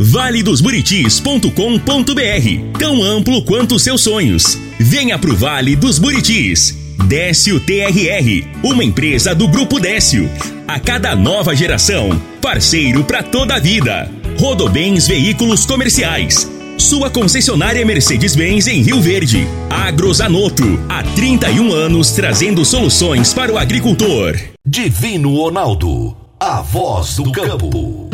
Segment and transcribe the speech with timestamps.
[0.00, 4.58] valedosburitis.com.br Tão amplo quanto seus sonhos.
[4.78, 6.74] Venha pro Vale dos Buritis.
[7.06, 10.30] Décio TRR, uma empresa do Grupo Décio.
[10.66, 14.10] A cada nova geração, parceiro para toda a vida.
[14.38, 16.50] Rodobens Veículos Comerciais.
[16.78, 19.46] Sua concessionária Mercedes-Benz em Rio Verde.
[19.68, 24.40] Agrozanoto, há 31 anos trazendo soluções para o agricultor.
[24.64, 28.08] Divino Ronaldo, a voz do campo.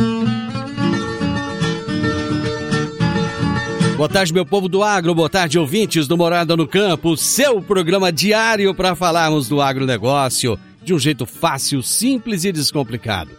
[3.97, 8.13] Boa tarde, meu povo do agro, boa tarde, ouvintes do Morada no Campo, seu programa
[8.13, 13.31] diário para falarmos do agronegócio de um jeito fácil, simples e descomplicado.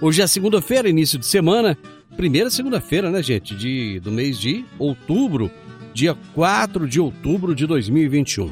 [0.00, 1.78] Hoje é segunda-feira, início de semana,
[2.16, 5.48] primeira segunda-feira, né, gente, de, do mês de outubro,
[5.94, 8.50] dia 4 de outubro de 2021.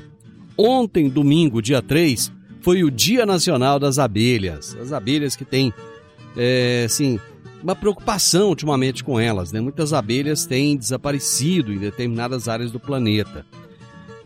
[0.56, 4.76] Ontem, domingo, dia 3, foi o Dia Nacional das Abelhas.
[4.80, 5.74] As abelhas que têm,
[6.36, 7.18] é, assim,
[7.62, 9.60] uma preocupação ultimamente com elas, né?
[9.60, 13.44] Muitas abelhas têm desaparecido em determinadas áreas do planeta.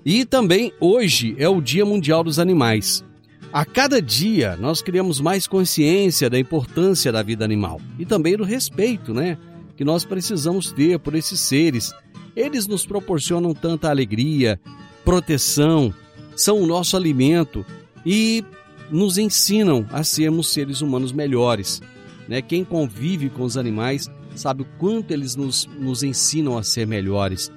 [0.05, 3.05] E também hoje é o Dia Mundial dos Animais.
[3.53, 8.45] A cada dia nós criamos mais consciência da importância da vida animal e também do
[8.45, 9.37] respeito, né,
[9.77, 11.93] que nós precisamos ter por esses seres.
[12.35, 14.59] Eles nos proporcionam tanta alegria,
[15.05, 15.93] proteção,
[16.35, 17.65] são o nosso alimento
[18.05, 18.43] e
[18.91, 21.81] nos ensinam a sermos seres humanos melhores.
[22.29, 22.43] Né?
[22.43, 27.51] Quem convive com os animais sabe o quanto eles nos, nos ensinam a ser melhores.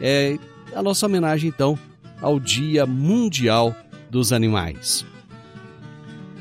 [0.00, 0.38] É
[0.74, 1.78] a nossa homenagem, então,
[2.20, 3.74] ao Dia Mundial
[4.10, 5.04] dos Animais.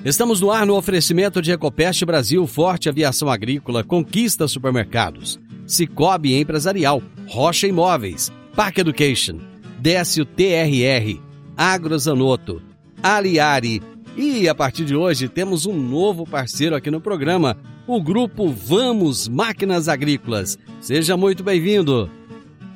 [0.06, 7.02] Estamos no ar no oferecimento de Ecopest Brasil, Forte Aviação Agrícola, Conquista Supermercados, Cicobi Empresarial,
[7.28, 9.40] Rocha Imóveis, Park Education,
[9.80, 11.20] Décio TRR,
[11.58, 12.62] Agrozanoto,
[13.04, 13.82] Aliari
[14.19, 17.57] e a partir de hoje temos um novo parceiro aqui no programa,
[17.88, 20.59] o grupo Vamos Máquinas Agrícolas.
[20.81, 22.12] Seja muito bem-vindo.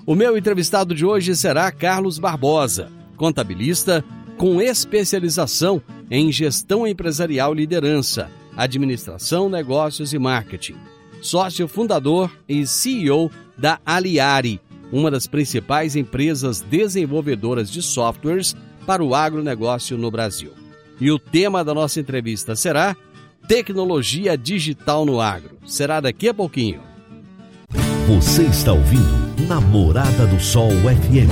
[0.05, 4.05] O meu entrevistado de hoje será Carlos Barbosa, contabilista
[4.37, 10.77] com especialização em gestão empresarial e liderança, administração, negócios e marketing.
[11.21, 14.61] Sócio fundador e CEO da Aliari,
[14.93, 18.55] uma das principais empresas desenvolvedoras de softwares
[18.85, 20.62] para o agronegócio no Brasil.
[21.03, 22.95] E o tema da nossa entrevista será
[23.45, 25.57] Tecnologia Digital no Agro.
[25.65, 26.79] Será daqui a pouquinho.
[28.07, 31.27] Você está ouvindo Namorada do Sol FM.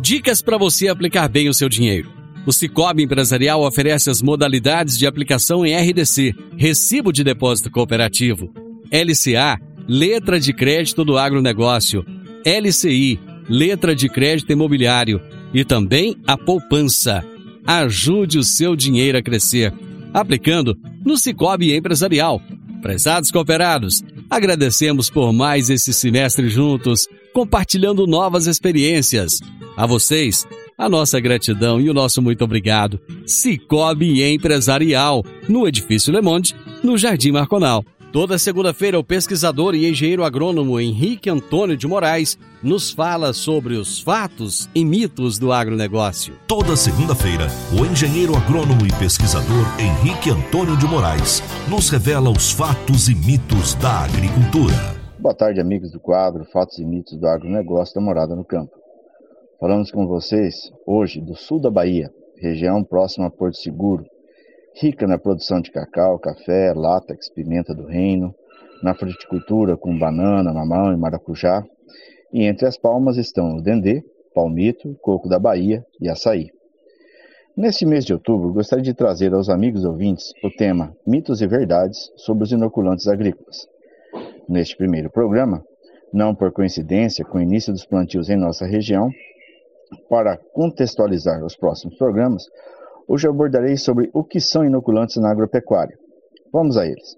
[0.00, 2.10] Dicas para você aplicar bem o seu dinheiro.
[2.44, 8.52] O Cicobi Empresarial oferece as modalidades de aplicação em RDC, Recibo de Depósito Cooperativo,
[8.90, 12.04] LCA, Letra de Crédito do Agronegócio,
[12.44, 17.24] LCI, Letra de Crédito Imobiliário e também a poupança.
[17.66, 19.72] Ajude o seu dinheiro a crescer,
[20.14, 22.40] aplicando no Cicobi Empresarial.
[22.80, 29.40] Prezados cooperados, agradecemos por mais esse semestre juntos, compartilhando novas experiências.
[29.76, 30.46] A vocês,
[30.78, 33.00] a nossa gratidão e o nosso muito obrigado.
[33.26, 37.84] Cicobi Empresarial, no Edifício Le Monde, no Jardim Marconal.
[38.16, 44.00] Toda segunda-feira, o pesquisador e engenheiro agrônomo Henrique Antônio de Moraes nos fala sobre os
[44.00, 46.34] fatos e mitos do agronegócio.
[46.48, 47.48] Toda segunda-feira,
[47.78, 53.74] o engenheiro agrônomo e pesquisador Henrique Antônio de Moraes nos revela os fatos e mitos
[53.74, 54.96] da agricultura.
[55.18, 58.72] Boa tarde, amigos do quadro Fatos e Mitos do Agronegócio da Morada no Campo.
[59.60, 64.06] Falamos com vocês hoje do sul da Bahia, região próxima a Porto Seguro,
[64.78, 68.34] rica na produção de cacau, café, látex, pimenta do reino,
[68.82, 71.64] na fruticultura com banana, mamão e maracujá,
[72.32, 76.50] e entre as palmas estão o dendê, palmito, coco da Bahia e açaí.
[77.56, 82.12] Neste mês de outubro, gostaria de trazer aos amigos ouvintes o tema Mitos e Verdades
[82.16, 83.66] sobre os inoculantes agrícolas.
[84.46, 85.64] Neste primeiro programa,
[86.12, 89.10] não por coincidência com o início dos plantios em nossa região,
[90.10, 92.44] para contextualizar os próximos programas,
[93.08, 95.98] hoje abordarei sobre o que são inoculantes na agropecuária.
[96.52, 97.16] Vamos a eles.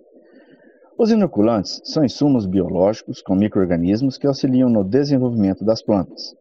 [0.98, 6.34] Os inoculantes são insumos biológicos com microrganismos que auxiliam no desenvolvimento das plantas.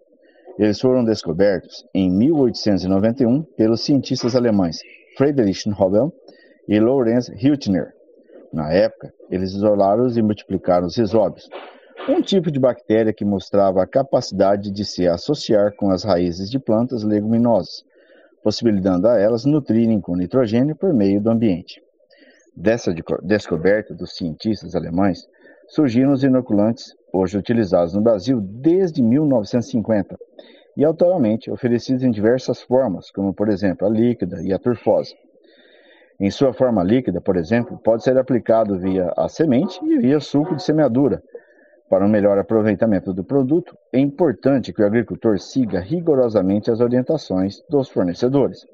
[0.58, 4.80] Eles foram descobertos em 1891 pelos cientistas alemães
[5.16, 6.12] Friedrich Nobel
[6.68, 7.94] e Lorenz Hüttner,
[8.52, 11.48] Na época, eles isolaram e multiplicaram os risóbios,
[12.10, 16.58] um tipo de bactéria que mostrava a capacidade de se associar com as raízes de
[16.58, 17.84] plantas leguminosas,
[18.48, 21.84] possibilitando a elas nutrirem com nitrogênio por meio do ambiente.
[22.56, 25.28] Dessa descoberta dos cientistas alemães,
[25.68, 30.18] surgiram os inoculantes, hoje utilizados no Brasil desde 1950,
[30.78, 35.14] e atualmente oferecidos em diversas formas, como por exemplo a líquida e a turfose.
[36.18, 40.56] Em sua forma líquida, por exemplo, pode ser aplicado via a semente e via suco
[40.56, 41.22] de semeadura,
[41.90, 47.62] para um melhor aproveitamento do produto, é importante que o agricultor siga rigorosamente as orientações
[47.70, 48.66] dos fornecedores.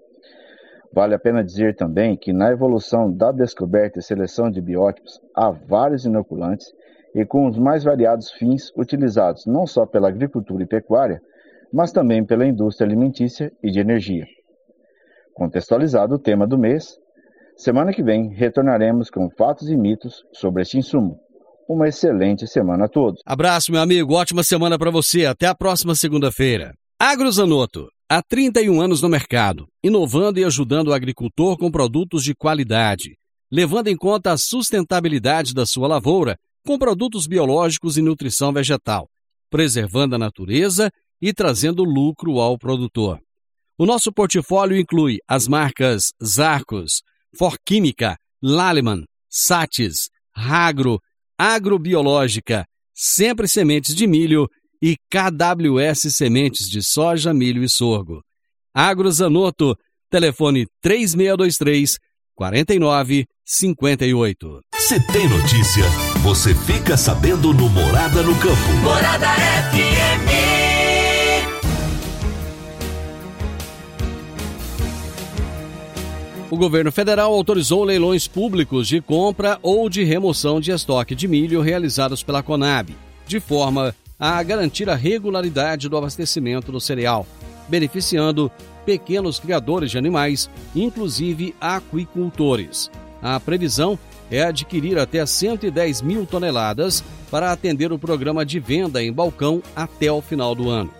[0.91, 5.49] Vale a pena dizer também que na evolução da descoberta e seleção de biótipos há
[5.49, 6.71] vários inoculantes
[7.15, 11.21] e com os mais variados fins utilizados não só pela agricultura e pecuária,
[11.71, 14.25] mas também pela indústria alimentícia e de energia.
[15.33, 16.99] Contextualizado o tema do mês,
[17.57, 21.19] semana que vem retornaremos com fatos e mitos sobre este insumo.
[21.67, 23.21] Uma excelente semana a todos.
[23.25, 24.13] Abraço, meu amigo.
[24.13, 25.25] Ótima semana para você.
[25.25, 26.73] Até a próxima segunda-feira.
[26.99, 27.87] Agrozanoto.
[28.09, 33.17] Há 31 anos no mercado, inovando e ajudando o agricultor com produtos de qualidade,
[33.51, 39.09] levando em conta a sustentabilidade da sua lavoura com produtos biológicos e nutrição vegetal,
[39.49, 43.19] preservando a natureza e trazendo lucro ao produtor.
[43.77, 47.01] O nosso portfólio inclui as marcas Zarcos,
[47.35, 50.99] Forquímica, Laleman, Satis, Ragro
[51.43, 54.49] agrobiológica, sempre sementes de milho
[54.81, 58.23] e KWS sementes de soja, milho e sorgo.
[58.73, 59.77] Agrozanoto,
[60.09, 61.97] telefone 3623
[62.33, 64.61] 4958.
[64.77, 65.83] Se tem notícia,
[66.21, 68.71] você fica sabendo no Morada no Campo.
[68.81, 70.02] Morada FM.
[76.53, 81.61] O governo federal autorizou leilões públicos de compra ou de remoção de estoque de milho
[81.61, 82.95] realizados pela Conab,
[83.25, 87.25] de forma a garantir a regularidade do abastecimento do cereal,
[87.67, 88.51] beneficiando
[88.85, 92.91] pequenos criadores de animais, inclusive aquicultores.
[93.19, 93.97] A previsão
[94.29, 100.11] é adquirir até 110 mil toneladas para atender o programa de venda em balcão até
[100.11, 100.93] o final do ano.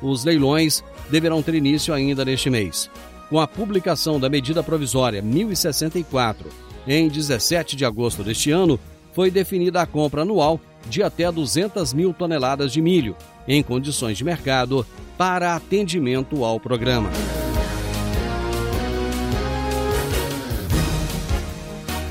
[0.00, 2.88] Os leilões deverão ter início ainda neste mês
[3.30, 6.50] com a publicação da medida provisória 1064
[6.86, 8.78] em 17 de agosto deste ano,
[9.12, 13.14] foi definida a compra anual de até 200 mil toneladas de milho,
[13.46, 14.84] em condições de mercado,
[15.16, 17.10] para atendimento ao programa.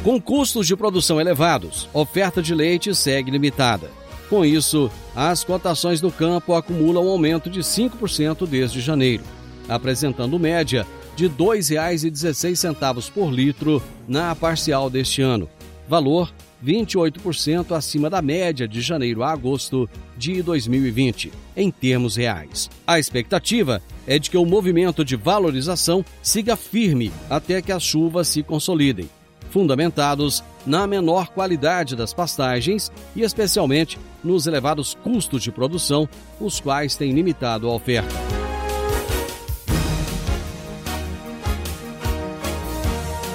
[0.03, 3.91] Com custos de produção elevados, oferta de leite segue limitada.
[4.29, 9.23] Com isso, as cotações do campo acumulam um aumento de 5% desde janeiro,
[9.67, 10.85] apresentando média
[11.19, 15.49] de R$ 2,16 por litro na parcial deste ano,
[15.85, 16.33] valor
[16.65, 22.69] 28% acima da média de janeiro a agosto de 2020, em termos reais.
[22.87, 28.29] A expectativa é de que o movimento de valorização siga firme até que as chuvas
[28.29, 29.09] se consolidem,
[29.49, 36.07] fundamentados na menor qualidade das pastagens e especialmente nos elevados custos de produção,
[36.39, 38.38] os quais têm limitado a oferta.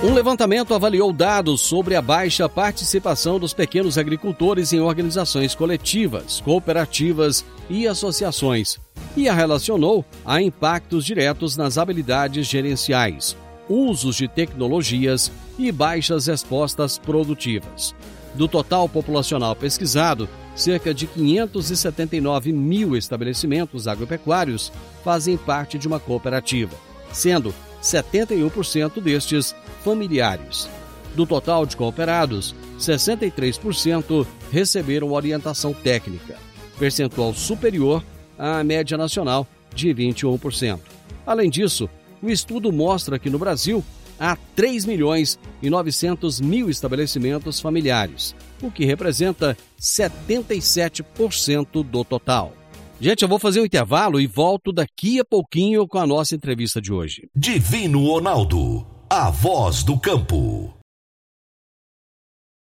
[0.04, 7.42] Um levantamento avaliou dados sobre a baixa participação dos pequenos agricultores em organizações coletivas, cooperativas
[7.70, 8.78] e associações
[9.16, 13.34] e a relacionou a impactos diretos nas habilidades gerenciais,
[13.66, 17.94] usos de tecnologias e baixas respostas produtivas.
[18.34, 24.70] Do total populacional pesquisado, cerca de 579 mil estabelecimentos agropecuários
[25.02, 26.76] fazem parte de uma cooperativa,
[27.10, 27.54] sendo
[27.84, 30.68] 71% destes familiares.
[31.14, 36.36] Do total de cooperados, 63% receberam orientação técnica,
[36.78, 38.02] percentual superior
[38.38, 40.80] à média nacional de 21%.
[41.26, 41.88] Além disso,
[42.22, 43.84] o estudo mostra que no Brasil
[44.18, 52.52] há 3 milhões e 900 mil estabelecimentos familiares, o que representa 77% do total.
[53.00, 56.80] Gente, eu vou fazer um intervalo e volto daqui a pouquinho com a nossa entrevista
[56.80, 57.28] de hoje.
[57.34, 60.72] Divino Ronaldo, a voz do campo.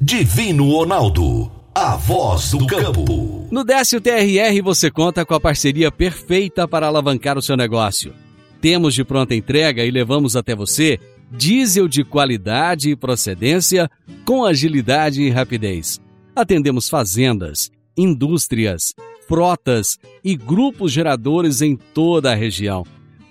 [0.02, 3.48] Divino Ronaldo, a voz do campo.
[3.52, 8.14] No Décio TRR você conta com a parceria perfeita para alavancar o seu negócio.
[8.62, 11.00] Temos de pronta entrega e levamos até você
[11.32, 13.90] diesel de qualidade e procedência
[14.26, 16.00] com agilidade e rapidez.
[16.36, 18.94] Atendemos fazendas, indústrias,
[19.28, 22.84] frotas e grupos geradores em toda a região.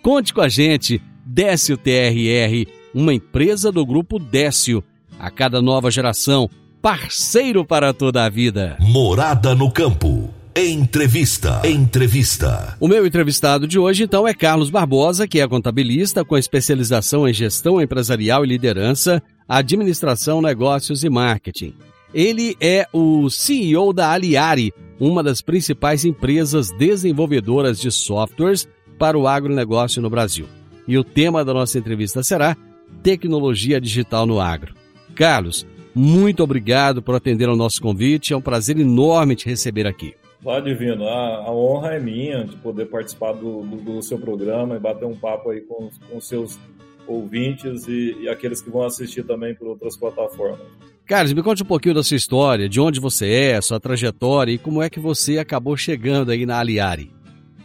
[0.03, 4.83] Conte com a gente, Décio TRR, uma empresa do grupo Décio.
[5.19, 8.77] A cada nova geração, parceiro para toda a vida.
[8.81, 10.29] Morada no campo.
[10.55, 11.63] Entrevista.
[11.65, 12.77] Entrevista.
[12.79, 17.33] O meu entrevistado de hoje, então, é Carlos Barbosa, que é contabilista com especialização em
[17.33, 21.73] gestão empresarial e liderança, administração, negócios e marketing.
[22.14, 29.26] Ele é o CEO da Aliari, uma das principais empresas desenvolvedoras de softwares para o
[29.26, 30.47] agronegócio no Brasil.
[30.87, 32.57] E o tema da nossa entrevista será
[33.02, 34.75] Tecnologia Digital no Agro.
[35.14, 38.33] Carlos, muito obrigado por atender ao nosso convite.
[38.33, 40.14] É um prazer enorme te receber aqui.
[40.45, 44.75] Lá Divino, a, a, honra é minha de poder participar do, do, do, seu programa
[44.75, 46.59] e bater um papo aí com, com seus
[47.07, 50.66] ouvintes e, e, aqueles que vão assistir também por outras plataformas.
[51.06, 54.59] Carlos, me conte um pouquinho da sua história, de onde você é, sua trajetória e
[54.59, 57.11] como é que você acabou chegando aí na Aliari.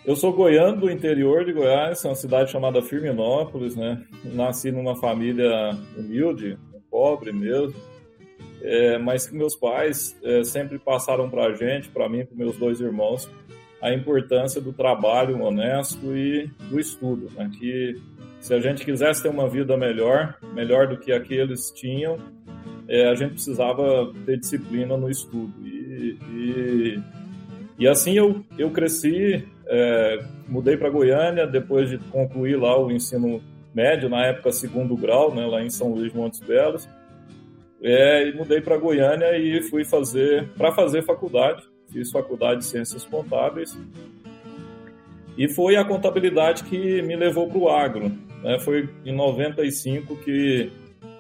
[0.06, 4.01] Eu sou goiano do interior de Goiás, é uma cidade chamada Firminópolis, né?
[4.24, 6.58] Nasci numa família humilde,
[6.89, 7.75] pobre mesmo
[8.62, 12.58] é, mas que meus pais é, sempre passaram para a gente, para mim, para meus
[12.58, 13.29] dois irmãos,
[13.82, 17.50] a importância do trabalho honesto e do estudo, né?
[17.58, 17.96] que
[18.39, 22.17] se a gente quisesse ter uma vida melhor, melhor do que aqueles tinham,
[22.88, 25.53] é, a gente precisava ter disciplina no estudo.
[25.65, 27.00] E, e,
[27.79, 33.41] e assim eu, eu cresci, é, mudei para Goiânia depois de concluir lá o ensino
[33.74, 36.88] médio, na época segundo grau, né, lá em São Luís Montes Belos,
[37.82, 41.63] é, e mudei para Goiânia e fui fazer para fazer faculdade.
[41.91, 43.77] Fiz faculdade de Ciências Contábeis
[45.38, 48.12] e foi a contabilidade que me levou para o agro.
[48.44, 48.60] Né?
[48.60, 50.72] Foi em 95 que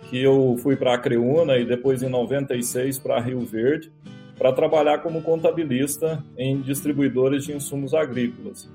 [0.09, 3.91] que eu fui para a Creúna e depois em 96 para Rio Verde
[4.37, 8.69] para trabalhar como contabilista em distribuidores de insumos agrícolas.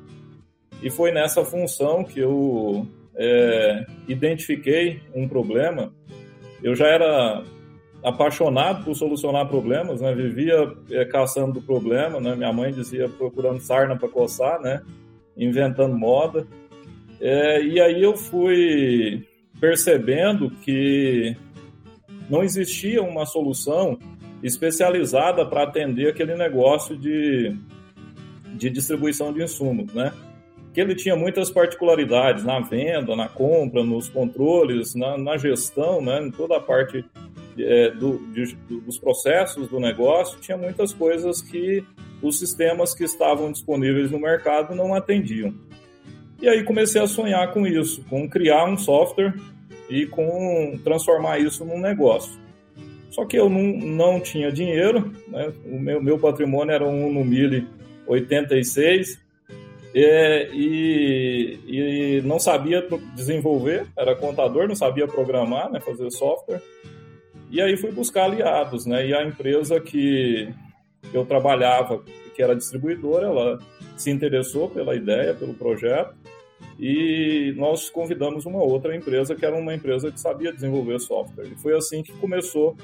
[0.83, 5.93] E foi nessa função que eu é, identifiquei um problema.
[6.63, 7.45] Eu já era
[8.03, 10.13] apaixonado por solucionar problemas, né?
[10.13, 12.35] Vivia é, caçando do problema, né?
[12.35, 14.83] Minha mãe dizia procurando sarna para coçar, né?
[15.37, 16.45] Inventando moda.
[17.21, 19.25] É, e aí eu fui
[19.63, 21.37] percebendo que
[22.29, 23.97] não existia uma solução
[24.43, 27.57] especializada para atender aquele negócio de,
[28.57, 30.13] de distribuição de insumos, né?
[30.75, 36.21] Que ele tinha muitas particularidades na venda, na compra, nos controles, na, na gestão, né?
[36.27, 37.05] Em toda a parte
[37.57, 41.85] é, do, de, dos processos do negócio, tinha muitas coisas que
[42.21, 45.55] os sistemas que estavam disponíveis no mercado não atendiam.
[46.43, 49.33] E aí comecei a sonhar com isso, com criar um software
[49.89, 52.37] e com transformar isso num negócio.
[53.11, 55.53] Só que eu não, não tinha dinheiro, né?
[55.65, 57.69] o meu, meu patrimônio era um no Mille
[58.09, 59.21] 86
[59.95, 62.85] é, e, e não sabia
[63.15, 65.79] desenvolver, era contador, não sabia programar, né?
[65.79, 66.61] fazer software.
[67.53, 69.07] E aí fui buscar aliados, né?
[69.07, 70.49] E a empresa que
[71.13, 72.03] eu trabalhava,
[72.35, 73.59] que era distribuidora, ela
[73.95, 76.15] se interessou pela ideia, pelo projeto,
[76.79, 81.47] e nós convidamos uma outra empresa que era uma empresa que sabia desenvolver software.
[81.47, 82.77] E foi assim que começou,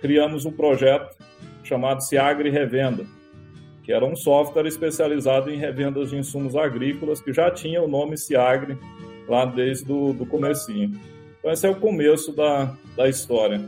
[0.00, 1.16] criamos um projeto
[1.62, 3.06] chamado Ciagre Revenda,
[3.82, 8.18] que era um software especializado em revendas de insumos agrícolas, que já tinha o nome
[8.18, 8.76] Ciagre
[9.28, 10.98] lá desde o do comecinho.
[11.38, 13.60] Então esse é o começo da, da história.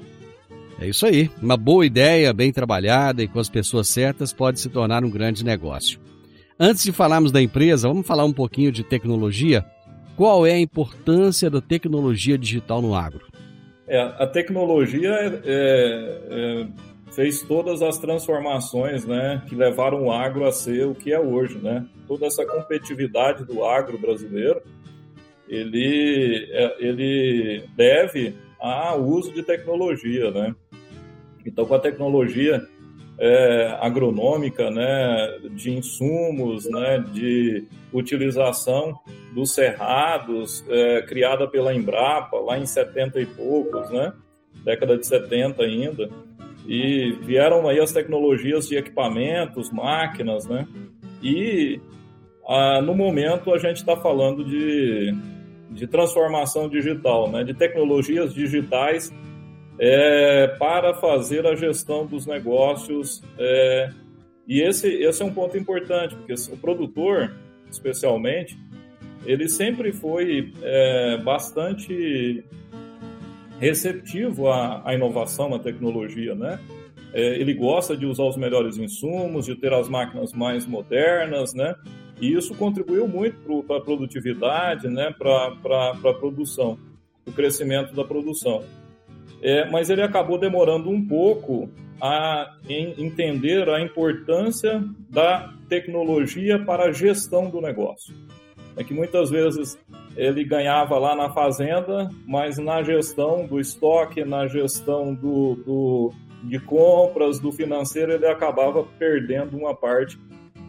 [0.80, 1.30] É isso aí.
[1.40, 5.44] Uma boa ideia, bem trabalhada e com as pessoas certas pode se tornar um grande
[5.44, 6.00] negócio.
[6.62, 9.64] Antes de falarmos da empresa, vamos falar um pouquinho de tecnologia.
[10.14, 13.26] Qual é a importância da tecnologia digital no agro?
[13.88, 16.66] É, a tecnologia é, é,
[17.12, 21.56] fez todas as transformações né, que levaram o agro a ser o que é hoje.
[21.56, 21.86] Né?
[22.06, 24.60] Toda essa competitividade do agro brasileiro,
[25.48, 30.30] ele, é, ele deve ao uso de tecnologia.
[30.30, 30.54] Né?
[31.46, 32.62] Então, com a tecnologia
[33.20, 38.98] é, agronômica, né, de insumos, né, de utilização
[39.34, 44.14] dos cerrados, é, criada pela Embrapa lá em 70 e poucos, né,
[44.64, 46.08] década de 70 ainda,
[46.66, 50.66] e vieram aí as tecnologias de equipamentos, máquinas, né,
[51.22, 51.78] e
[52.48, 55.14] a, no momento a gente está falando de,
[55.70, 59.12] de transformação digital, né, de tecnologias digitais
[59.82, 63.22] é, para fazer a gestão dos negócios.
[63.38, 63.90] É,
[64.46, 67.34] e esse, esse é um ponto importante, porque o produtor,
[67.70, 68.58] especialmente,
[69.24, 72.44] ele sempre foi é, bastante
[73.58, 76.60] receptivo à, à, inovação, à tecnologia, né?
[77.12, 81.74] É, ele gosta de usar os melhores insumos, de ter as máquinas mais modernas, né?
[82.20, 85.14] E isso contribuiu muito para a produtividade, né?
[85.18, 85.54] Para
[86.04, 86.78] a produção,
[87.26, 88.62] o crescimento da produção.
[89.42, 91.68] É, mas ele acabou demorando um pouco
[92.00, 98.14] a entender a importância da tecnologia para a gestão do negócio.
[98.76, 99.78] É que muitas vezes
[100.16, 106.58] ele ganhava lá na fazenda, mas na gestão do estoque, na gestão do, do de
[106.58, 110.18] compras, do financeiro, ele acabava perdendo uma parte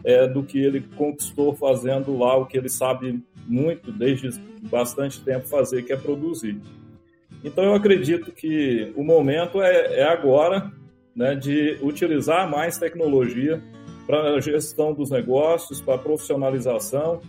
[0.04, 4.30] é, do que ele conquistou fazendo lá o que ele sabe muito, desde
[4.62, 6.60] bastante tempo, fazer, que é produzir.
[7.44, 10.70] Então, eu acredito que o momento é, é agora
[11.14, 13.62] né, de utilizar mais tecnologia
[14.06, 17.20] para a gestão dos negócios, para a profissionalização.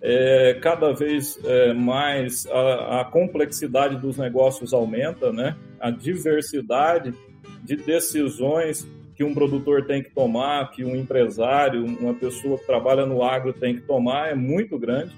[0.00, 5.56] É, cada vez é, mais a, a, complexidade dos negócios aumenta, né?
[5.78, 7.14] a diversidade
[7.62, 13.06] de decisões que um produtor tem que tomar, que um empresário, uma pessoa que trabalha
[13.06, 15.12] no agro tem que tomar é muito grande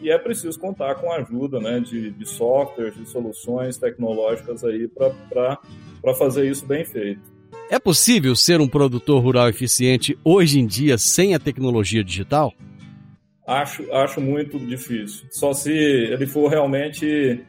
[0.00, 4.88] e é preciso contar com a ajuda né, de, de softwares, de soluções tecnológicas aí
[4.88, 7.36] para fazer isso bem feito.
[7.68, 12.52] É possível ser um produtor rural eficiente hoje em dia sem a tecnologia digital?
[13.46, 15.26] Acho, acho muito difícil.
[15.30, 17.44] Só se ele for realmente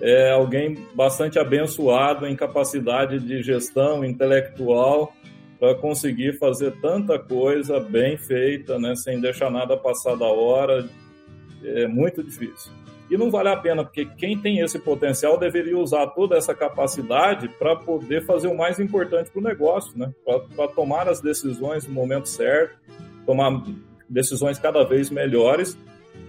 [0.00, 5.14] é, alguém bastante abençoado em capacidade de gestão intelectual
[5.58, 10.88] para conseguir fazer tanta coisa bem feita, né, sem deixar nada passar da hora,
[11.64, 12.72] é muito difícil.
[13.10, 17.46] E não vale a pena, porque quem tem esse potencial deveria usar toda essa capacidade
[17.46, 20.10] para poder fazer o mais importante para o negócio, né?
[20.56, 22.78] para tomar as decisões no momento certo,
[23.26, 23.62] tomar
[24.08, 25.76] decisões cada vez melhores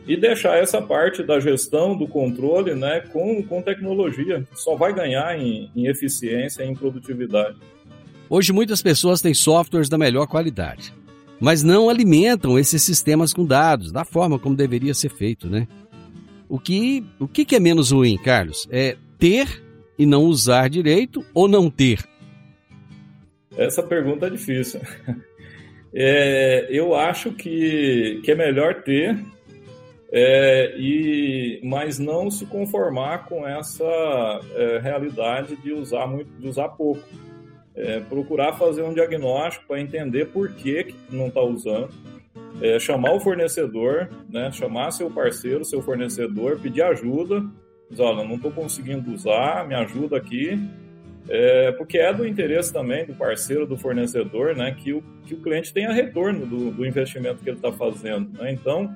[0.05, 4.45] e deixar essa parte da gestão, do controle né, com, com tecnologia.
[4.53, 7.55] Só vai ganhar em, em eficiência e em produtividade.
[8.29, 10.93] Hoje muitas pessoas têm softwares da melhor qualidade
[11.39, 15.67] mas não alimentam esses sistemas com dados da forma como deveria ser feito, né?
[16.47, 18.67] O que, o que é menos ruim, Carlos?
[18.71, 19.63] É ter
[19.97, 21.99] e não usar direito ou não ter?
[23.57, 24.81] Essa pergunta é difícil.
[25.95, 29.15] É, eu acho que, que é melhor ter,
[30.11, 33.83] é, e, mas não se conformar com essa
[34.55, 37.03] é, realidade de usar muito, de usar pouco
[37.75, 41.89] é, procurar fazer um diagnóstico para entender por que, que não está usando,
[42.61, 47.43] é, chamar o fornecedor, né, chamar seu parceiro, seu fornecedor, pedir ajuda,
[47.89, 50.59] dizer, olha, não estou conseguindo usar, me ajuda aqui,
[51.29, 55.41] é, porque é do interesse também do parceiro, do fornecedor, né, que o, que o
[55.41, 58.37] cliente tenha retorno do, do investimento que ele está fazendo.
[58.37, 58.51] Né?
[58.51, 58.95] Então,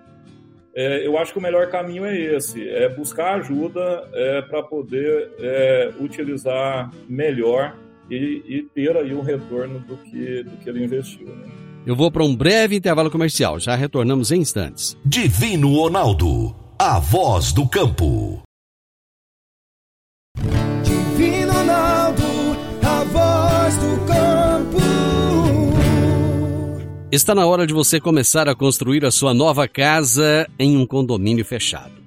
[0.75, 5.31] é, eu acho que o melhor caminho é esse, é buscar ajuda é, para poder
[5.39, 7.75] é, utilizar melhor
[8.09, 11.27] e, e ter aí um retorno do que, do que ele investiu.
[11.27, 11.45] Né?
[11.85, 14.97] Eu vou para um breve intervalo comercial, já retornamos em instantes.
[15.05, 18.41] Divino Ronaldo, a voz do campo.
[20.83, 22.23] Divino Ronaldo,
[22.83, 24.77] a voz do campo.
[27.09, 31.45] Está na hora de você começar a construir a sua nova casa em um condomínio
[31.45, 32.06] fechado.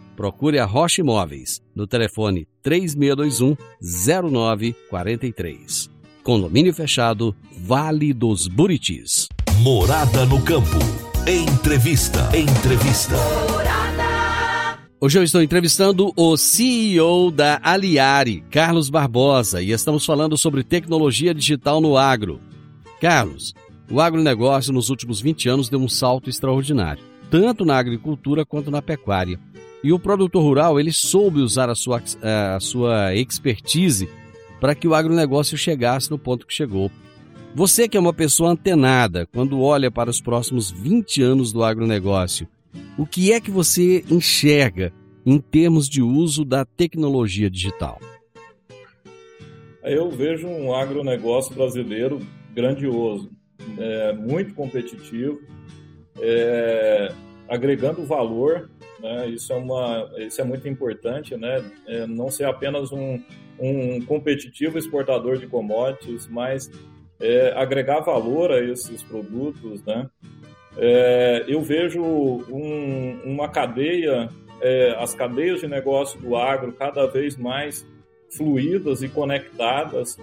[0.15, 5.89] procure a Rocha Imóveis no telefone 3621 0943.
[6.23, 9.27] Condomínio fechado, Vale dos Buritis.
[9.59, 10.77] Morada no campo.
[11.27, 12.29] Entrevista.
[12.35, 13.15] Entrevista.
[15.03, 21.33] Hoje eu estou entrevistando o CEO da Aliari, Carlos Barbosa, e estamos falando sobre tecnologia
[21.33, 22.39] digital no agro.
[22.99, 23.55] Carlos,
[23.89, 28.79] o agronegócio nos últimos 20 anos deu um salto extraordinário, tanto na agricultura quanto na
[28.79, 29.39] pecuária.
[29.83, 32.01] E o produtor rural, ele soube usar a sua,
[32.55, 34.07] a sua expertise
[34.59, 36.91] para que o agronegócio chegasse no ponto que chegou.
[37.55, 42.47] Você que é uma pessoa antenada, quando olha para os próximos 20 anos do agronegócio,
[42.97, 44.93] o que é que você enxerga
[45.25, 47.99] em termos de uso da tecnologia digital?
[49.83, 52.19] Eu vejo um agronegócio brasileiro
[52.53, 53.31] grandioso,
[53.77, 55.41] é, muito competitivo,
[56.19, 57.11] é,
[57.49, 58.69] agregando valor
[59.01, 59.27] né?
[59.29, 61.63] Isso, é uma, isso é muito importante, né?
[61.87, 63.19] É não ser apenas um,
[63.59, 66.69] um competitivo exportador de commodities, mas
[67.19, 69.83] é, agregar valor a esses produtos.
[69.83, 70.09] Né?
[70.77, 74.29] É, eu vejo um, uma cadeia,
[74.61, 77.85] é, as cadeias de negócio do agro cada vez mais
[78.35, 80.17] fluídas e conectadas,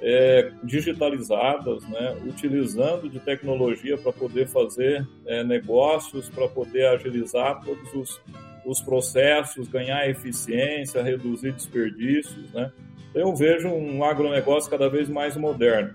[0.00, 7.92] é, digitalizadas, né, utilizando de tecnologia para poder fazer é, negócios, para poder agilizar todos
[7.94, 8.20] os,
[8.64, 12.52] os processos, ganhar eficiência, reduzir desperdícios.
[12.52, 12.70] Né?
[13.10, 15.94] Então, eu vejo um agronegócio cada vez mais moderno.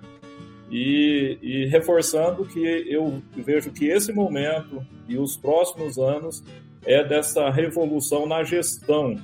[0.72, 6.44] E, e, reforçando que eu vejo que esse momento e os próximos anos
[6.86, 9.16] é dessa revolução na gestão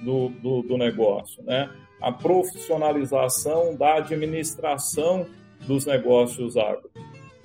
[0.00, 1.70] do, do, do negócio, né?
[2.04, 5.24] A profissionalização da administração
[5.66, 6.90] dos negócios agro.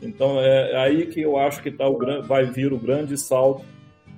[0.02, 3.63] Então é aí que eu acho que tá o, vai vir o grande salto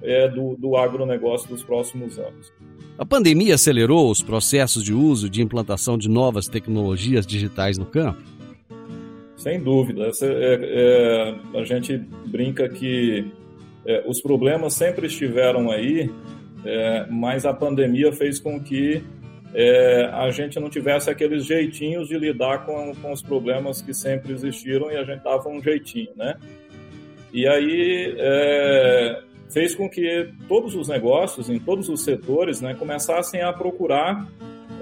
[0.02, 2.52] é, do, do agronegócio dos próximos anos.
[2.98, 8.24] A pandemia acelerou os processos de uso de implantação de novas tecnologias digitais no campo?
[9.38, 10.08] Sem dúvida.
[10.08, 10.60] Essa, é,
[11.54, 13.32] é, a gente brinca que
[13.86, 16.12] é, os problemas sempre estiveram aí,
[16.66, 19.04] é, mas a pandemia fez com que
[19.54, 24.32] é, a gente não tivesse aqueles jeitinhos de lidar com, com os problemas que sempre
[24.34, 26.38] existiram e a gente dava um jeitinho, né?
[27.34, 33.42] E aí é, fez com que todos os negócios, em todos os setores, né, começassem
[33.42, 34.28] a procurar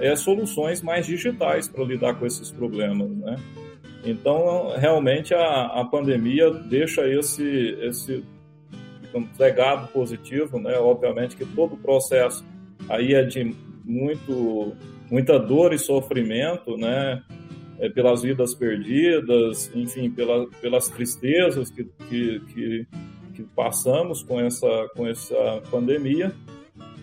[0.00, 3.36] é, soluções mais digitais para lidar com esses problemas, né?
[4.04, 8.24] Então, realmente, a, a pandemia deixa esse, esse
[9.38, 10.78] legado positivo, né?
[10.78, 12.44] Obviamente que todo o processo
[12.88, 13.54] aí é de
[13.90, 14.72] muito,
[15.10, 17.22] muita dor e sofrimento, né?
[17.78, 22.86] É, pelas vidas perdidas, enfim, pela, pelas tristezas que, que, que,
[23.34, 26.30] que, passamos com essa, com essa pandemia,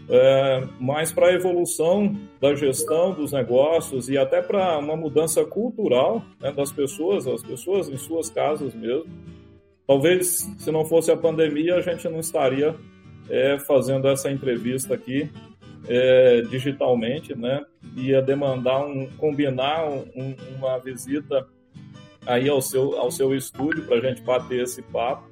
[0.07, 6.23] é, mas para a evolução da gestão dos negócios e até para uma mudança cultural
[6.39, 9.07] né, das pessoas, as pessoas em suas casas mesmo.
[9.87, 12.75] Talvez se não fosse a pandemia a gente não estaria
[13.29, 15.27] é, fazendo essa entrevista aqui
[15.87, 17.63] é, digitalmente, né?
[17.95, 21.47] Ia demandar um combinar um, uma visita
[22.25, 25.27] aí ao seu ao seu estúdio para a gente bater esse papo.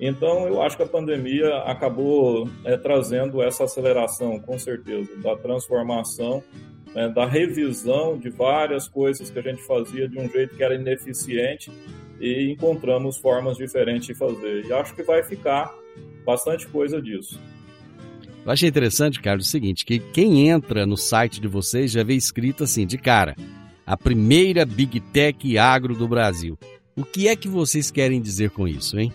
[0.00, 6.42] Então, eu acho que a pandemia acabou é, trazendo essa aceleração, com certeza, da transformação,
[6.94, 10.74] né, da revisão de várias coisas que a gente fazia de um jeito que era
[10.74, 11.70] ineficiente
[12.20, 14.64] e encontramos formas diferentes de fazer.
[14.64, 15.74] E acho que vai ficar
[16.24, 17.40] bastante coisa disso.
[18.46, 22.14] Eu achei interessante, Carlos, o seguinte, que quem entra no site de vocês já vê
[22.14, 23.34] escrito assim, de cara,
[23.84, 26.56] a primeira Big Tech agro do Brasil.
[26.96, 29.12] O que é que vocês querem dizer com isso, hein?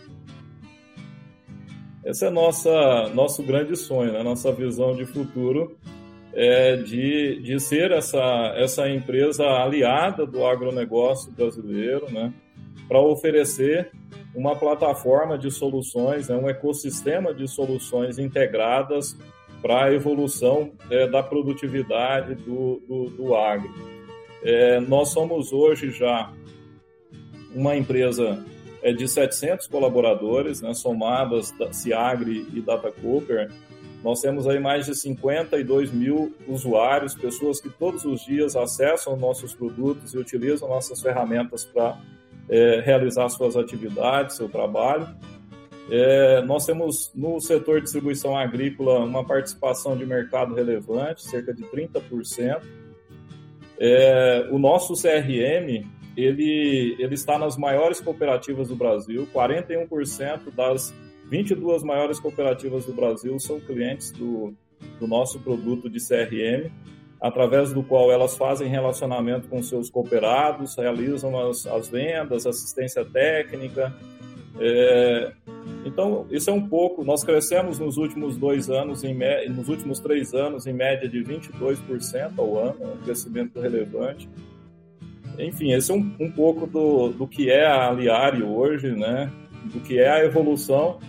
[2.04, 4.22] Esse é nossa nosso grande sonho, né?
[4.22, 5.78] nossa visão de futuro
[6.34, 12.34] é de, de ser essa, essa empresa aliada do agronegócio brasileiro, né?
[12.86, 13.92] para oferecer
[14.34, 19.16] uma plataforma de soluções, né, um ecossistema de soluções integradas
[19.62, 23.72] para a evolução é, da produtividade do, do, do agro.
[24.44, 26.32] É, nós somos hoje já
[27.54, 28.44] uma empresa
[28.82, 33.52] é, de 700 colaboradores, né, somadas da Ciagri e Data Cooper.
[34.04, 39.54] Nós temos aí mais de 52 mil usuários, pessoas que todos os dias acessam nossos
[39.54, 42.00] produtos e utilizam nossas ferramentas para
[42.52, 45.08] é, realizar suas atividades, seu trabalho.
[45.90, 51.64] É, nós temos no setor de distribuição agrícola uma participação de mercado relevante, cerca de
[51.64, 52.62] 30%.
[53.80, 60.94] É, o nosso CRM ele, ele está nas maiores cooperativas do Brasil, 41% das
[61.30, 64.54] 22 maiores cooperativas do Brasil são clientes do,
[65.00, 66.70] do nosso produto de CRM
[67.22, 73.94] através do qual elas fazem relacionamento com seus cooperados, realizam as, as vendas, assistência técnica.
[74.60, 75.32] É,
[75.86, 77.04] então, isso é um pouco.
[77.04, 79.16] Nós crescemos nos últimos dois anos, em,
[79.50, 84.28] nos últimos três anos, em média de 22% ao ano, um crescimento relevante.
[85.38, 89.32] Enfim, esse é um, um pouco do, do que é a Aliari hoje, né?
[89.66, 91.00] do que é a evolução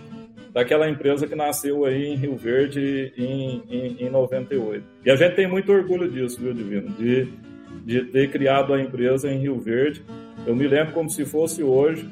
[0.53, 4.85] daquela empresa que nasceu aí em Rio Verde em, em, em 98.
[5.05, 6.91] E a gente tem muito orgulho disso, viu, Divino?
[6.91, 7.29] De,
[7.85, 10.03] de ter criado a empresa em Rio Verde.
[10.47, 12.09] Eu me lembro como se fosse hoje,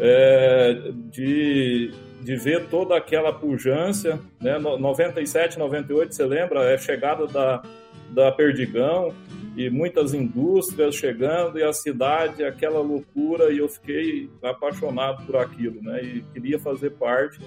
[0.00, 1.90] é, de,
[2.22, 4.58] de ver toda aquela pujança, né?
[4.58, 6.64] 97, 98, você lembra?
[6.64, 7.62] É chegada da,
[8.10, 9.12] da Perdigão
[9.54, 15.82] e muitas indústrias chegando e a cidade, aquela loucura, e eu fiquei apaixonado por aquilo,
[15.82, 16.02] né?
[16.02, 17.38] E queria fazer parte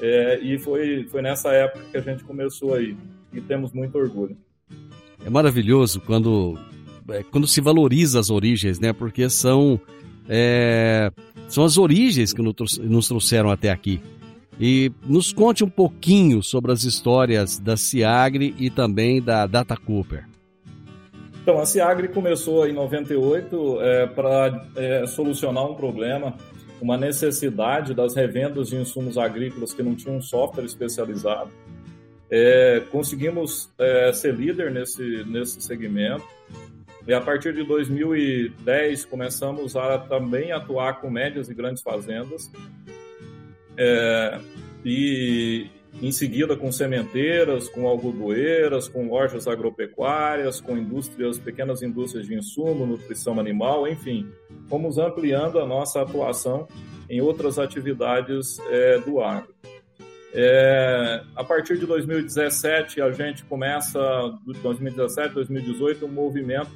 [0.00, 2.96] é, e foi, foi nessa época que a gente começou aí.
[3.32, 4.36] E temos muito orgulho.
[5.24, 6.58] É maravilhoso quando,
[7.10, 8.92] é, quando se valoriza as origens, né?
[8.92, 9.80] Porque são,
[10.28, 11.10] é,
[11.48, 14.00] são as origens que nos trouxeram até aqui.
[14.60, 20.26] E nos conte um pouquinho sobre as histórias da Ciagre e também da Data Cooper.
[21.42, 26.34] Então, a Ciagri começou em 98 é, para é, solucionar um problema,
[26.80, 31.50] uma necessidade das revendas de insumos agrícolas que não tinham um software especializado.
[32.30, 36.26] É, conseguimos é, ser líder nesse, nesse segmento.
[37.06, 42.50] E a partir de 2010 começamos a também atuar com médias e grandes fazendas.
[43.76, 44.38] É,
[44.84, 45.66] e
[46.00, 52.86] em seguida com sementeiras, com algodoeiras, com lojas agropecuárias, com indústrias, pequenas indústrias de insumo,
[52.86, 54.30] nutrição animal, enfim,
[54.68, 56.68] fomos ampliando a nossa atuação
[57.10, 59.54] em outras atividades é, do agro.
[60.32, 63.98] É, a partir de 2017, a gente começa,
[64.62, 66.70] 2017, 2018, um movimento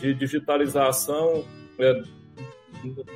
[0.00, 1.44] de digitalização,
[1.78, 2.02] é,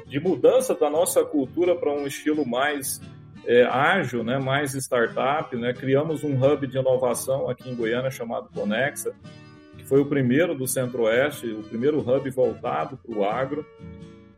[0.06, 3.00] de mudança da nossa cultura para um estilo mais
[3.46, 5.54] é, ágil, né, mais startup.
[5.56, 5.72] Né?
[5.72, 9.14] Criamos um hub de inovação aqui em Goiânia chamado Conexa,
[9.76, 13.66] que foi o primeiro do Centro-Oeste, o primeiro hub voltado para o agro.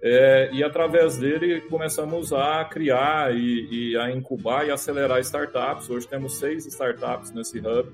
[0.03, 5.89] É, e através dele começamos a criar e, e, a incubar e acelerar startups.
[5.89, 7.91] Hoje temos seis startups nesse hub,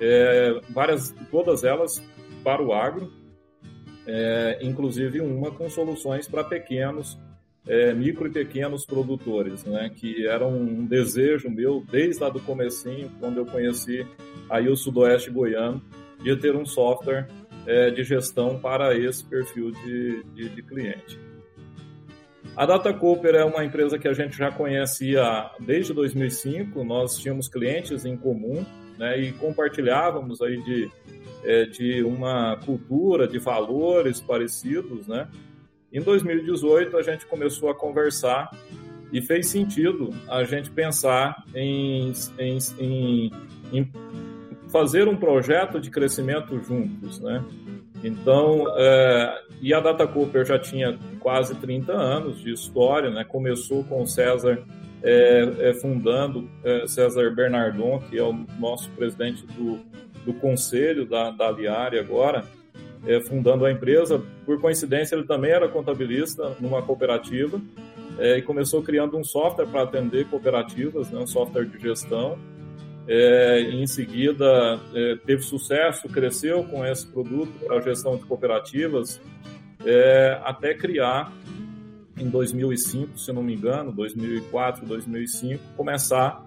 [0.00, 2.02] é, várias, todas elas
[2.44, 3.12] para o agro,
[4.06, 7.18] é, inclusive uma com soluções para pequenos,
[7.68, 13.10] é, micro e pequenos produtores, né, que era um desejo meu desde lá do comecinho,
[13.20, 14.06] quando eu conheci
[14.48, 15.82] aí o Sudoeste Goiano,
[16.22, 17.28] de ter um software
[17.66, 21.20] é, de gestão para esse perfil de, de, de cliente.
[22.56, 27.48] A Data Cooper é uma empresa que a gente já conhecia desde 2005, nós tínhamos
[27.48, 28.64] clientes em comum
[28.98, 30.90] né, e compartilhávamos aí de,
[31.44, 35.06] é, de uma cultura, de valores parecidos.
[35.06, 35.28] Né?
[35.92, 38.50] Em 2018, a gente começou a conversar
[39.12, 43.32] e fez sentido a gente pensar em, em, em,
[43.72, 43.92] em
[44.70, 47.42] fazer um projeto de crescimento juntos, né?
[48.04, 53.24] Então, é, e a Data Cooper já tinha quase 30 anos de história, né?
[53.24, 54.62] Começou com o César
[55.02, 59.80] é, é, fundando, é, César Bernardon, que é o nosso presidente do,
[60.24, 62.44] do conselho da, da Aliari agora,
[63.06, 64.22] é, fundando a empresa.
[64.44, 67.60] Por coincidência, ele também era contabilista numa cooperativa
[68.18, 71.20] é, e começou criando um software para atender cooperativas, né?
[71.20, 72.38] um software de gestão
[73.08, 79.18] é, em seguida é, teve sucesso, cresceu com esse produto para gestão de cooperativas,
[79.84, 81.32] é, até criar
[82.18, 86.44] em 2005, se não me engano, 2004, 2005, começar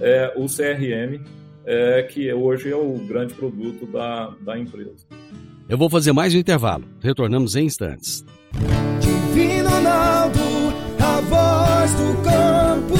[0.00, 1.20] é, o CRM,
[1.66, 5.06] é, que hoje é o grande produto da, da empresa.
[5.66, 6.84] Eu vou fazer mais um intervalo.
[7.00, 8.22] Retornamos em instantes.
[9.00, 10.40] Divino Ronaldo,
[11.00, 12.94] a voz do campo.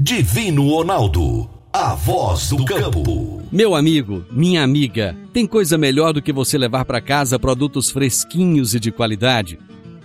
[0.00, 3.42] Divino Ronaldo, a voz do campo.
[3.52, 8.74] Meu amigo, minha amiga, tem coisa melhor do que você levar para casa produtos fresquinhos
[8.74, 9.58] e de qualidade?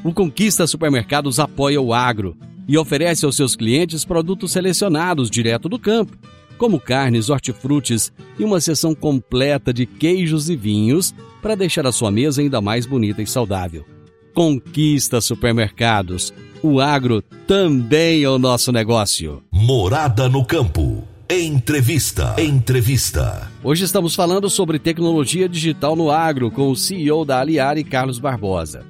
[0.03, 2.35] O Conquista Supermercados apoia o agro
[2.67, 6.17] e oferece aos seus clientes produtos selecionados direto do campo,
[6.63, 12.09] como carnes, hortifrutis e uma seção completa de queijos e vinhos para deixar a sua
[12.09, 13.85] mesa ainda mais bonita e saudável.
[14.33, 16.33] Conquista Supermercados.
[16.61, 19.43] O agro também é o nosso negócio.
[19.51, 21.05] Morada no campo.
[21.29, 22.33] Entrevista.
[22.41, 23.51] Entrevista.
[23.61, 28.85] Hoje estamos falando sobre tecnologia digital no agro com o CEO da Aliari, Carlos Barbosa.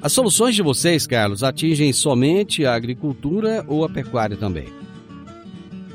[0.00, 4.75] As soluções de vocês, Carlos, atingem somente a agricultura ou a pecuária também?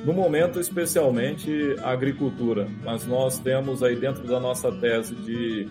[0.03, 5.69] No momento, especialmente a agricultura, mas nós temos aí dentro da nossa tese de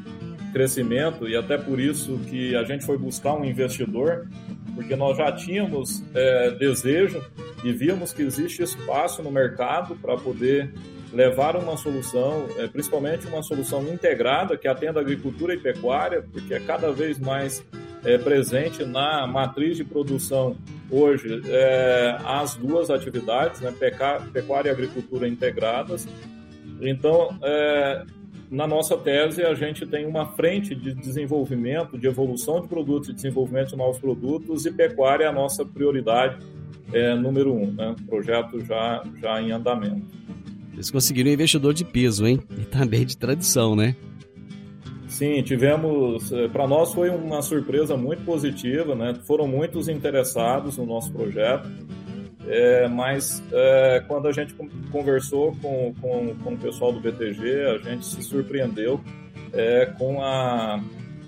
[0.53, 4.29] crescimento e até por isso que a gente foi buscar um investidor,
[4.75, 7.21] porque nós já tínhamos é, desejo
[7.65, 10.73] e víamos que existe espaço no mercado para poder
[11.13, 16.61] levar uma solução, é, principalmente uma solução integrada que atenda agricultura e pecuária, porque é
[16.61, 17.65] cada vez mais
[18.05, 20.57] é, presente na matriz de produção
[20.91, 23.73] hoje é, as duas atividades, né,
[24.33, 26.07] pecuária e agricultura integradas.
[26.81, 28.05] Então, é,
[28.51, 33.13] na nossa tese, a gente tem uma frente de desenvolvimento, de evolução de produtos e
[33.13, 36.39] desenvolvimento de novos produtos, e pecuária é a nossa prioridade
[36.93, 37.95] é, número um, né?
[38.09, 40.07] projeto já, já em andamento.
[40.73, 42.41] Eles conseguiram um investidor de peso, hein?
[42.59, 43.95] E também de tradição, né?
[45.21, 46.33] Sim, tivemos.
[46.33, 49.15] É, Para nós foi uma surpresa muito positiva, né?
[49.27, 51.69] Foram muitos interessados no nosso projeto.
[52.49, 54.55] É, mas é, quando a gente
[54.91, 58.99] conversou com, com, com, o pessoal do BTG, a gente se surpreendeu
[59.53, 60.83] é, com a,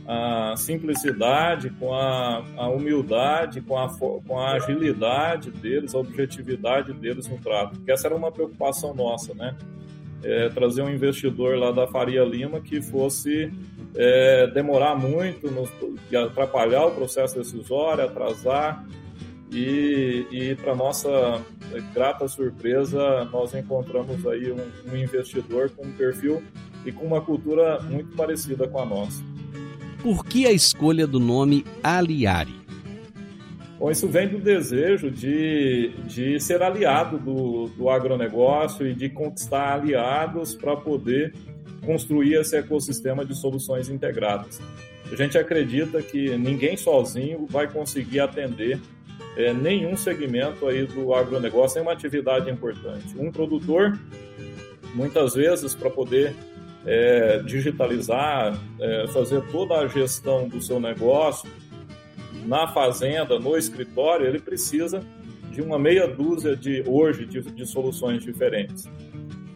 [0.08, 3.90] a, simplicidade, com a, a humildade, com a,
[4.26, 9.34] com a, agilidade deles, a objetividade deles no trato, porque essa era uma preocupação nossa,
[9.34, 9.54] né?
[10.54, 13.50] trazer um investidor lá da Faria Lima que fosse
[13.94, 15.70] é, demorar muito, nos,
[16.14, 18.84] atrapalhar o processo decisório, atrasar.
[19.50, 21.42] E, e para nossa
[21.92, 26.42] grata surpresa, nós encontramos aí um, um investidor com um perfil
[26.86, 29.22] e com uma cultura muito parecida com a nossa.
[30.02, 32.62] Por que a escolha do nome Aliari?
[33.78, 39.74] Bom, isso vem do desejo de, de ser aliado do, do agronegócio e de conquistar
[39.74, 41.34] aliados para poder
[41.84, 44.60] construir esse ecossistema de soluções integradas.
[45.10, 48.80] A gente acredita que ninguém sozinho vai conseguir atender
[49.36, 53.18] é, nenhum segmento aí do agronegócio, é uma atividade importante.
[53.18, 53.98] Um produtor,
[54.94, 56.34] muitas vezes, para poder
[56.86, 61.50] é, digitalizar, é, fazer toda a gestão do seu negócio
[62.46, 65.00] na fazenda, no escritório, ele precisa
[65.50, 68.88] de uma meia dúzia de hoje de, de soluções diferentes.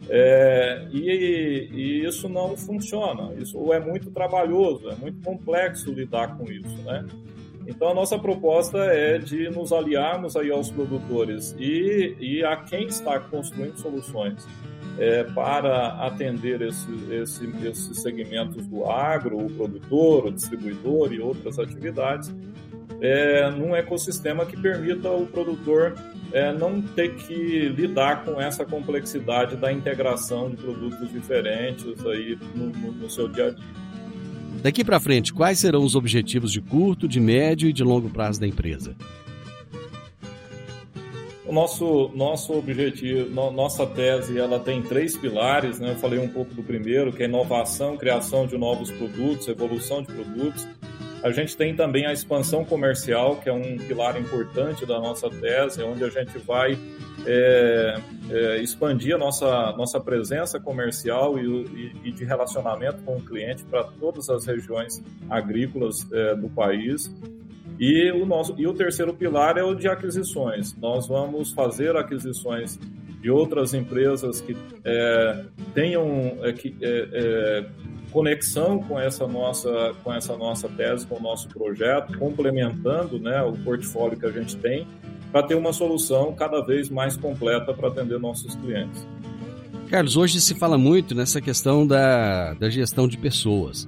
[0.08, 3.34] É, e, e, isso não funciona.
[3.34, 7.04] Isso é muito trabalhoso, é muito complexo lidar com isso, né?
[7.66, 12.86] Então a nossa proposta é de nos aliarmos aí aos produtores e, e a quem
[12.86, 14.46] está construindo soluções
[14.98, 21.58] é, para atender esse, esse, esses segmentos do agro, o produtor, o distribuidor e outras
[21.58, 22.34] atividades,
[23.00, 25.94] é, num ecossistema que permita o produtor
[26.32, 32.66] é, não ter que lidar com essa complexidade da integração de produtos diferentes aí no,
[32.66, 33.86] no, no seu dia a dia.
[34.62, 38.40] Daqui para frente, quais serão os objetivos de curto, de médio e de longo prazo
[38.40, 38.96] da empresa?
[41.46, 45.92] O nosso, nosso objetivo, no, nossa tese, ela tem três pilares, né?
[45.92, 50.08] Eu falei um pouco do primeiro, que é inovação, criação de novos produtos, evolução de
[50.08, 50.66] produtos.
[51.26, 55.82] A gente tem também a expansão comercial, que é um pilar importante da nossa tese,
[55.82, 56.78] onde a gente vai
[57.26, 63.20] é, é, expandir a nossa, nossa presença comercial e, e, e de relacionamento com o
[63.20, 67.12] cliente para todas as regiões agrícolas é, do país.
[67.76, 70.76] E o, nosso, e o terceiro pilar é o de aquisições.
[70.76, 72.78] Nós vamos fazer aquisições
[73.20, 77.66] de outras empresas que é, tenham é, que, é, é,
[78.16, 83.52] conexão com essa nossa com essa nossa tese, com o nosso projeto, complementando né, o
[83.52, 84.86] portfólio que a gente tem
[85.30, 89.06] para ter uma solução cada vez mais completa para atender nossos clientes.
[89.90, 93.86] Carlos, hoje se fala muito nessa questão da, da gestão de pessoas.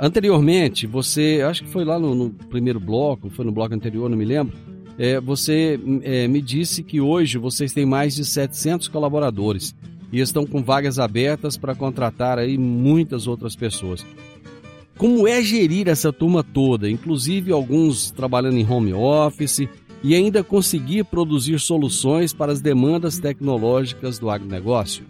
[0.00, 4.16] Anteriormente, você, acho que foi lá no, no primeiro bloco, foi no bloco anterior, não
[4.16, 4.56] me lembro,
[4.98, 9.74] é, você é, me disse que hoje vocês têm mais de 700 colaboradores
[10.12, 14.04] e estão com vagas abertas para contratar aí muitas outras pessoas.
[14.96, 19.66] Como é gerir essa turma toda, inclusive alguns trabalhando em home office
[20.04, 25.04] e ainda conseguir produzir soluções para as demandas tecnológicas do agronegócio?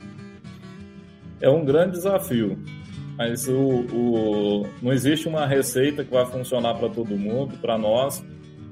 [1.40, 2.56] É um grande desafio.
[3.16, 8.24] Mas o, o, não existe uma receita que vai funcionar para todo mundo, para nós.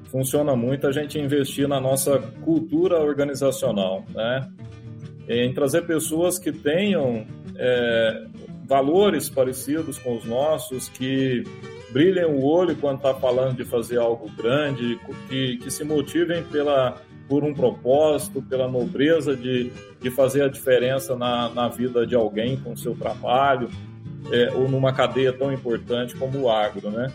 [0.05, 4.49] Funciona muito a gente investir na nossa cultura organizacional, né?
[5.27, 8.27] Em trazer pessoas que tenham é,
[8.65, 11.43] valores parecidos com os nossos, que
[11.91, 16.97] brilhem o olho quando está falando de fazer algo grande, que, que se motivem pela,
[17.27, 22.57] por um propósito, pela nobreza de, de fazer a diferença na, na vida de alguém
[22.57, 23.69] com o seu trabalho
[24.31, 27.11] é, ou numa cadeia tão importante como o agro, né?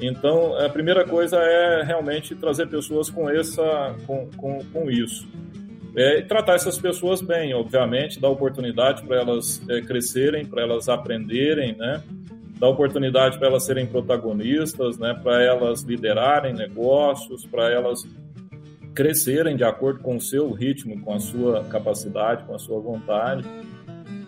[0.00, 5.28] Então, a primeira coisa é realmente trazer pessoas com, essa, com, com, com isso.
[5.96, 11.76] É, tratar essas pessoas bem, obviamente, dar oportunidade para elas é, crescerem, para elas aprenderem,
[11.76, 12.02] né?
[12.58, 15.18] Dar oportunidade para elas serem protagonistas, né?
[15.22, 18.06] Para elas liderarem negócios, para elas
[18.94, 23.44] crescerem de acordo com o seu ritmo, com a sua capacidade, com a sua vontade.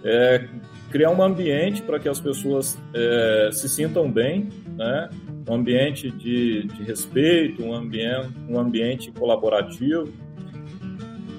[0.04, 0.48] É,
[0.90, 5.08] criar um ambiente para que as pessoas é, se sintam bem, né?
[5.48, 10.12] um ambiente de, de respeito, um ambiente, um ambiente colaborativo.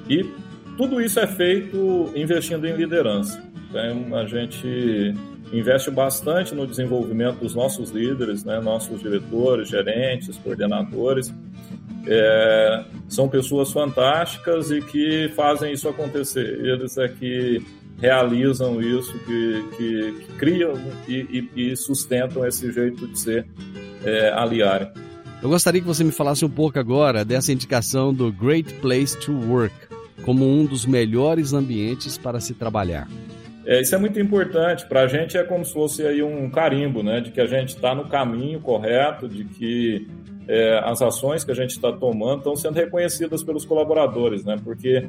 [0.10, 0.24] E
[0.78, 3.44] tudo isso é feito investindo em liderança.
[3.70, 5.14] Então, a gente
[5.52, 8.60] investe bastante no desenvolvimento dos nossos líderes, né?
[8.60, 11.34] nossos diretores, gerentes, coordenadores.
[12.06, 16.60] É, são pessoas fantásticas e que fazem isso acontecer.
[16.66, 17.64] Eles é que
[18.00, 20.74] realizam isso, que, que, que criam
[21.08, 23.46] e, e, e, sustentam esse jeito de ser
[24.04, 24.34] é.
[25.42, 29.32] Eu gostaria que você me falasse um pouco agora dessa indicação do Great Place to
[29.32, 29.93] Work
[30.24, 33.08] como um dos melhores ambientes para se trabalhar.
[33.66, 34.86] É, isso é muito importante.
[34.86, 37.70] Para a gente é como se fosse aí um carimbo, né, de que a gente
[37.70, 40.08] está no caminho correto, de que
[40.48, 45.08] é, as ações que a gente está tomando estão sendo reconhecidas pelos colaboradores, né, porque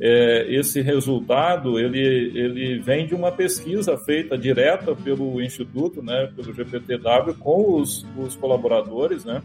[0.00, 6.54] é, esse resultado ele, ele vem de uma pesquisa feita direta pelo Instituto, né, pelo
[6.54, 9.42] GPTW, com os, os colaboradores, né,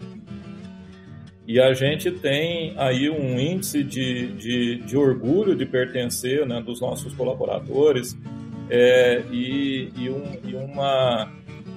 [1.47, 6.79] e a gente tem aí um índice de, de, de orgulho de pertencer né, dos
[6.79, 8.17] nossos colaboradores
[8.69, 11.29] é, e, e, um, e uma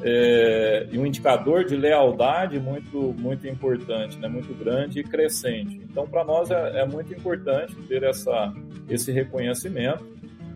[0.03, 5.81] é, e um indicador de lealdade muito, muito importante, né, muito grande e crescente.
[5.91, 8.53] Então, para nós é, é, muito importante ter essa,
[8.89, 10.05] esse reconhecimento.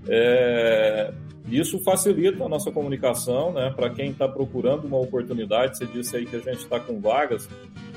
[0.08, 1.12] É,
[1.48, 5.78] isso facilita a nossa comunicação, né, para quem está procurando uma oportunidade.
[5.78, 7.48] Você disse aí que a gente está com vagas.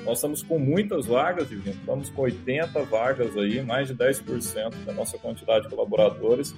[0.05, 1.75] Nós estamos com muitas vagas, Divino.
[1.75, 6.53] Estamos com 80 vagas aí, mais de 10% da nossa quantidade de colaboradores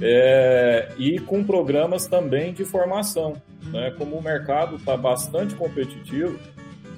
[0.00, 3.40] é, e com programas também de formação.
[3.72, 3.92] Né?
[3.96, 6.38] Como o mercado está bastante competitivo,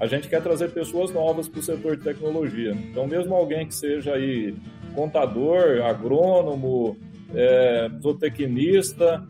[0.00, 2.72] a gente quer trazer pessoas novas para o setor de tecnologia.
[2.72, 4.54] Então, mesmo alguém que seja aí
[4.94, 6.96] contador, agrônomo,
[7.34, 9.24] é, zootecnista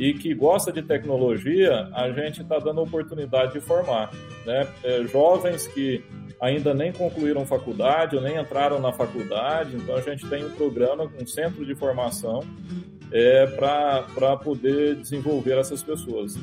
[0.00, 4.10] e que gosta de tecnologia, a gente está dando oportunidade de formar.
[4.46, 4.66] Né?
[4.82, 6.02] É, jovens que
[6.40, 11.04] ainda nem concluíram faculdade ou nem entraram na faculdade, então a gente tem um programa,
[11.20, 12.40] um centro de formação
[13.12, 16.34] é, para poder desenvolver essas pessoas.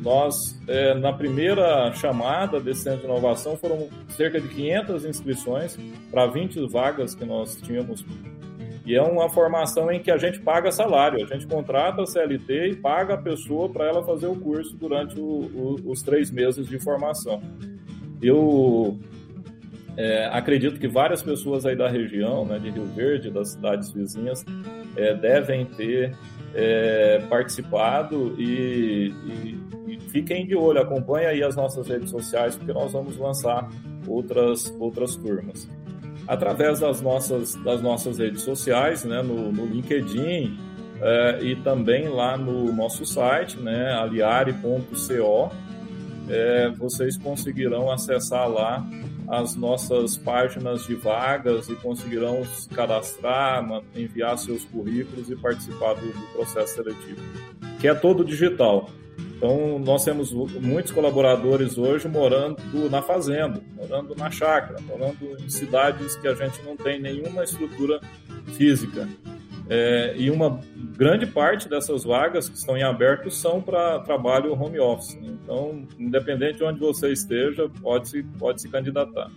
[0.00, 0.34] Nós,
[0.66, 5.78] é, na primeira chamada desse centro de inovação, foram cerca de 500 inscrições
[6.10, 8.02] para 20 vagas que nós tínhamos.
[8.84, 12.68] E é uma formação em que a gente paga salário, a gente contrata a CLT
[12.68, 16.66] e paga a pessoa para ela fazer o curso durante o, o, os três meses
[16.66, 17.40] de formação.
[18.20, 18.98] Eu
[19.96, 24.44] é, acredito que várias pessoas aí da região, né, de Rio Verde, das cidades vizinhas,
[24.96, 26.16] é, devem ter
[26.54, 32.72] é, participado e, e, e, fiquem de olho, acompanhem aí as nossas redes sociais, porque
[32.72, 33.68] nós vamos lançar
[34.06, 35.68] outras, outras turmas.
[36.32, 40.58] Através das nossas, das nossas redes sociais, né, no, no LinkedIn
[40.98, 45.52] é, e também lá no nosso site, né, aliare.co,
[46.30, 48.82] é, vocês conseguirão acessar lá
[49.28, 53.62] as nossas páginas de vagas e conseguirão se cadastrar,
[53.94, 57.20] enviar seus currículos e participar do, do processo seletivo,
[57.78, 58.88] que é todo digital.
[59.42, 66.14] Então, nós temos muitos colaboradores hoje morando na fazenda, morando na chácara, morando em cidades
[66.14, 68.00] que a gente não tem nenhuma estrutura
[68.56, 69.08] física.
[69.68, 70.60] É, e uma
[70.96, 75.18] grande parte dessas vagas que estão em aberto são para trabalho home office.
[75.20, 79.28] Então, independente de onde você esteja, pode se, pode se candidatar.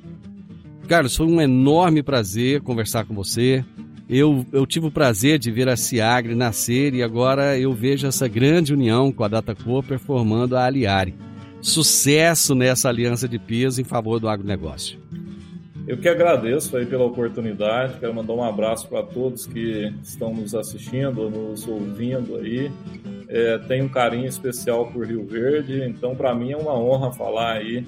[0.87, 3.65] Carlos, foi um enorme prazer conversar com você.
[4.07, 8.27] Eu, eu tive o prazer de ver a Ciagre nascer e agora eu vejo essa
[8.27, 11.15] grande união com a Data Cooper formando a Aliare.
[11.59, 14.99] Sucesso nessa aliança de peso em favor do agronegócio.
[15.87, 20.53] Eu que agradeço aí pela oportunidade, quero mandar um abraço para todos que estão nos
[20.53, 22.71] assistindo, nos ouvindo aí.
[23.27, 27.53] É, tenho um carinho especial por Rio Verde, então para mim é uma honra falar
[27.53, 27.85] aí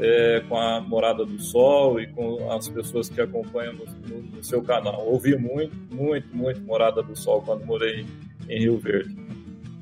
[0.00, 4.44] é, com a Morada do Sol e com as pessoas que acompanham no, no, no
[4.44, 5.06] seu canal.
[5.06, 8.06] Ouvi muito, muito, muito Morada do Sol quando morei
[8.48, 9.14] em Rio Verde.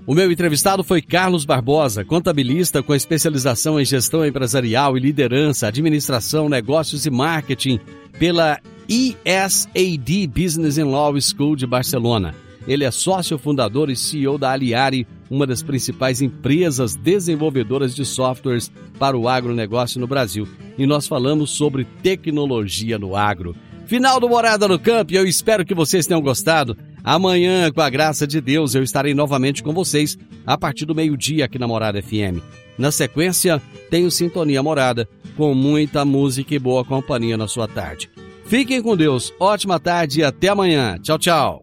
[0.06, 6.48] O meu entrevistado foi Carlos Barbosa, contabilista com especialização em gestão empresarial e liderança, administração,
[6.48, 7.78] negócios e marketing
[8.18, 8.58] pela
[8.88, 12.34] ESAD Business and Law School de Barcelona.
[12.68, 18.70] Ele é sócio fundador e CEO da Aliari, uma das principais empresas desenvolvedoras de softwares
[18.98, 20.46] para o agronegócio no Brasil.
[20.76, 23.56] E nós falamos sobre tecnologia no agro.
[23.86, 26.76] Final do Morada no Campo, eu espero que vocês tenham gostado.
[27.02, 31.46] Amanhã, com a graça de Deus, eu estarei novamente com vocês a partir do meio-dia
[31.46, 32.42] aqui na Morada FM.
[32.76, 35.08] Na sequência, tenho Sintonia Morada,
[35.38, 38.10] com muita música e boa companhia na sua tarde.
[38.44, 40.98] Fiquem com Deus, ótima tarde e até amanhã.
[41.02, 41.62] Tchau, tchau.